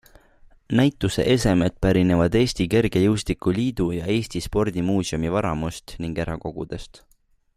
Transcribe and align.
Näituse 0.77 1.25
esemed 1.33 1.75
pärinevad 1.85 2.37
Eesti 2.39 2.67
Kergejõustikuliidu 2.75 3.89
ja 3.99 4.09
Eesti 4.15 4.43
Spordimuuseumi 4.47 5.33
varamust 5.37 5.97
ning 6.07 6.23
erakogudest. 6.25 7.03